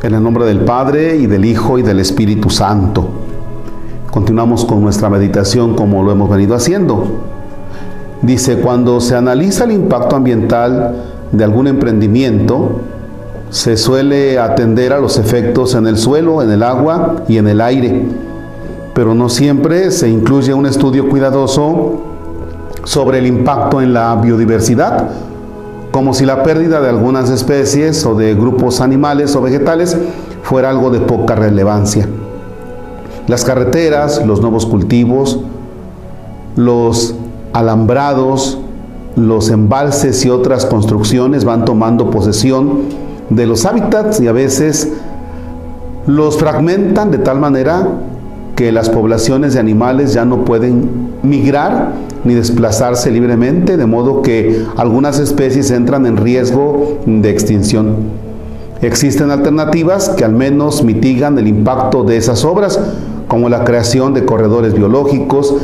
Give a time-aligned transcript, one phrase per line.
[0.00, 3.08] En el nombre del Padre y del Hijo y del Espíritu Santo.
[4.12, 7.04] Continuamos con nuestra meditación como lo hemos venido haciendo.
[8.22, 12.80] Dice, cuando se analiza el impacto ambiental de algún emprendimiento,
[13.50, 17.60] se suele atender a los efectos en el suelo, en el agua y en el
[17.60, 18.06] aire,
[18.94, 22.02] pero no siempre se incluye un estudio cuidadoso
[22.84, 25.08] sobre el impacto en la biodiversidad
[25.90, 29.96] como si la pérdida de algunas especies o de grupos animales o vegetales
[30.42, 32.08] fuera algo de poca relevancia.
[33.26, 35.40] Las carreteras, los nuevos cultivos,
[36.56, 37.14] los
[37.52, 38.58] alambrados,
[39.16, 42.82] los embalses y otras construcciones van tomando posesión
[43.30, 44.92] de los hábitats y a veces
[46.06, 47.86] los fragmentan de tal manera
[48.58, 51.92] que las poblaciones de animales ya no pueden migrar
[52.24, 57.94] ni desplazarse libremente, de modo que algunas especies entran en riesgo de extinción.
[58.82, 62.80] Existen alternativas que al menos mitigan el impacto de esas obras,
[63.28, 65.54] como la creación de corredores biológicos,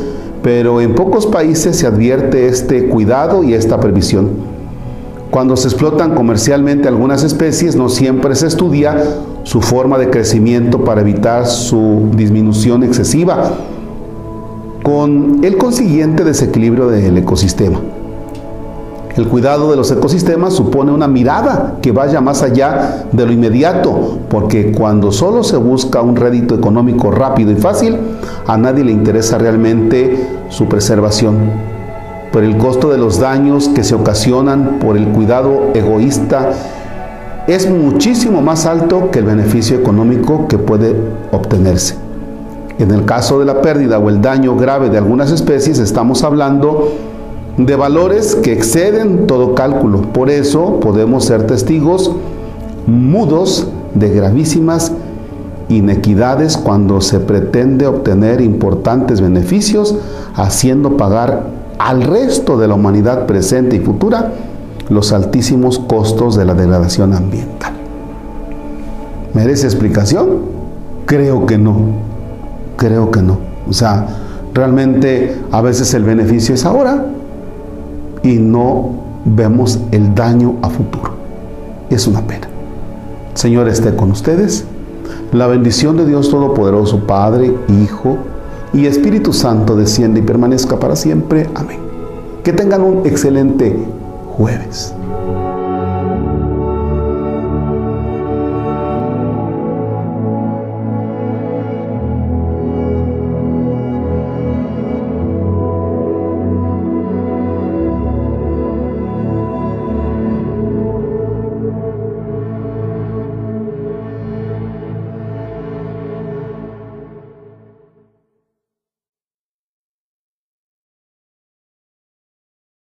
[0.44, 4.53] pero en pocos países se advierte este cuidado y esta previsión.
[5.34, 9.02] Cuando se explotan comercialmente algunas especies, no siempre se estudia
[9.42, 13.50] su forma de crecimiento para evitar su disminución excesiva,
[14.84, 17.80] con el consiguiente desequilibrio del ecosistema.
[19.16, 24.18] El cuidado de los ecosistemas supone una mirada que vaya más allá de lo inmediato,
[24.30, 27.98] porque cuando solo se busca un rédito económico rápido y fácil,
[28.46, 31.74] a nadie le interesa realmente su preservación.
[32.34, 36.50] Pero el costo de los daños que se ocasionan por el cuidado egoísta
[37.46, 40.96] es muchísimo más alto que el beneficio económico que puede
[41.30, 41.94] obtenerse.
[42.80, 46.94] En el caso de la pérdida o el daño grave de algunas especies, estamos hablando
[47.56, 50.02] de valores que exceden todo cálculo.
[50.02, 52.10] Por eso podemos ser testigos
[52.88, 54.90] mudos de gravísimas
[55.68, 59.94] inequidades cuando se pretende obtener importantes beneficios
[60.34, 64.32] haciendo pagar al resto de la humanidad presente y futura
[64.88, 67.74] los altísimos costos de la degradación ambiental.
[69.34, 70.38] ¿Merece explicación?
[71.04, 71.76] Creo que no.
[72.78, 73.36] Creo que no.
[73.68, 74.06] O sea,
[74.54, 77.04] realmente a veces el beneficio es ahora
[78.22, 78.92] y no
[79.26, 81.12] vemos el daño a futuro.
[81.90, 82.48] Es una pena.
[83.34, 84.64] Señor esté con ustedes.
[85.32, 88.16] La bendición de Dios Todopoderoso, Padre, Hijo
[88.74, 91.48] y Espíritu Santo desciende y permanezca para siempre.
[91.54, 91.78] Amén.
[92.42, 93.74] Que tengan un excelente
[94.36, 94.92] jueves.